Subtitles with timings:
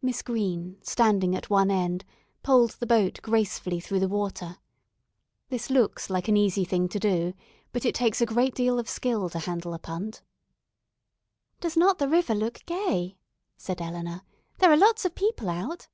[0.00, 2.04] Miss Green, standing at one end,
[2.44, 4.58] poled the boat gracefully through the water.
[5.48, 7.34] This looks like an easy thing to do,
[7.72, 10.22] but it takes a great deal of skill to handle a punt.
[11.60, 13.16] "Does not the river look gay?"
[13.56, 14.22] said Eleanor.
[14.58, 15.88] "There are lots of people out."